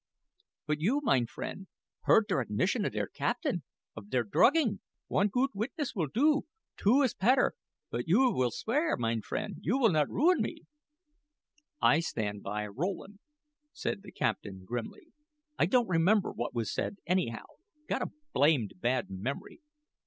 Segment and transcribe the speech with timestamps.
[0.65, 1.67] "But you, mine friend
[2.05, 3.61] heard der admission of der captain
[3.95, 4.79] of der drugging.
[5.07, 7.53] One goot witness will do: two is petter.
[7.91, 10.63] But you will swear, mine friend, you will not ruin me."
[11.83, 13.19] "I stand by Rowland,"
[13.73, 15.09] said the captain, grimly.
[15.59, 17.45] "I don't remember what was said, anyhow;
[17.87, 19.61] got a blamed bad memory.